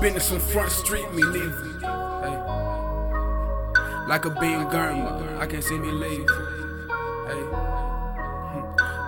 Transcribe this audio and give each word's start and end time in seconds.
business 0.00 0.32
on 0.32 0.40
Front 0.40 0.72
Street, 0.72 1.12
me 1.12 1.22
neither. 1.22 1.50
Hey. 2.22 2.36
Like 4.06 4.24
a 4.24 4.30
being 4.40 4.66
Gurma, 4.66 5.38
I 5.38 5.46
can't 5.46 5.64
see 5.64 5.78
me 5.78 5.90
leave. 5.90 6.28
Hey. 7.26 7.44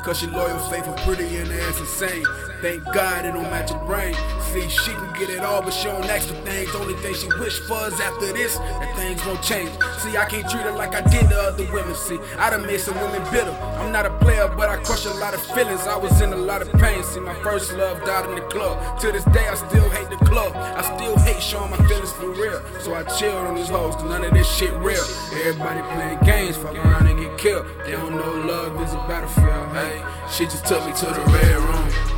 Cause 0.04 0.18
she 0.18 0.26
loyal, 0.26 0.58
faithful, 0.70 0.94
pretty, 0.94 1.36
and 1.36 1.50
the 1.50 1.62
ass 1.62 1.78
insane. 1.80 2.24
Thank 2.60 2.84
God 2.92 3.24
it 3.24 3.32
don't 3.32 3.44
match 3.44 3.70
her 3.70 3.78
brain. 3.86 4.14
See, 4.52 4.68
she 4.68 4.92
can 4.92 5.12
get 5.18 5.30
it 5.30 5.40
all, 5.40 5.62
but 5.62 5.72
she 5.72 5.84
don't 5.84 6.04
ask 6.04 6.28
for 6.28 6.34
things. 6.44 6.68
Only 6.74 6.92
thing 6.94 7.14
she 7.14 7.26
wish 7.38 7.58
for 7.60 7.86
is 7.86 7.98
after 8.00 8.32
this, 8.34 8.58
that 8.58 8.94
things 8.96 9.24
won't 9.24 9.42
change. 9.42 9.70
See, 9.98 10.14
I 10.18 10.26
can't 10.28 10.48
treat 10.50 10.64
her 10.64 10.72
like 10.72 10.94
I 10.94 11.00
did 11.00 11.30
the 11.30 11.40
other 11.40 11.64
women. 11.72 11.94
See, 11.94 12.18
I 12.36 12.50
done 12.50 12.66
made 12.66 12.80
some 12.80 13.00
women 13.00 13.22
bitter. 13.32 13.52
I'm 13.80 13.90
not 13.92 14.04
a 14.04 14.10
player, 14.18 14.46
but 14.54 14.68
I 14.68 14.76
crush 14.76 15.06
a 15.06 15.14
lot 15.14 15.32
of 15.32 15.40
feelings. 15.40 15.86
I 15.86 15.96
was 15.96 16.20
in 16.20 16.34
a 16.34 16.36
lot 16.36 16.60
of 16.60 16.70
pain. 16.74 17.02
See, 17.02 17.20
my 17.20 17.34
first 17.42 17.72
love 17.72 18.04
died 18.04 18.28
in 18.28 18.34
the 18.34 18.42
club. 18.42 19.00
To 19.00 19.10
this 19.10 19.24
day, 19.24 19.48
I 19.48 19.54
still 19.54 19.88
hate 19.88 20.10
the 20.10 20.22
club. 20.26 20.52
I 20.54 20.82
still 20.96 21.16
hate 21.18 21.42
showing 21.42 21.70
my 21.70 21.78
feelings 21.88 22.12
for 22.12 22.28
real. 22.28 22.60
So 22.80 22.92
I 22.92 23.04
chilled 23.04 23.46
on 23.46 23.54
these 23.54 23.70
hoes, 23.70 23.94
cause 23.94 24.04
none 24.04 24.22
of 24.22 24.34
this 24.34 24.50
shit 24.54 24.74
real. 24.74 25.04
Everybody 25.32 25.80
playing 25.94 26.18
games, 26.24 26.58
fuck 26.58 26.74
around 26.74 27.06
and 27.06 27.18
get 27.18 27.38
killed. 27.38 27.64
They 27.86 27.92
don't 27.92 28.16
know 28.16 28.32
love 28.46 28.76
is 28.82 28.92
a 28.92 28.96
battlefield. 29.08 29.68
Hey, 29.72 30.04
she 30.30 30.44
just 30.44 30.66
took 30.66 30.84
me 30.84 30.92
to 30.92 31.06
the 31.06 31.20
red 31.32 31.56
room. 31.56 32.09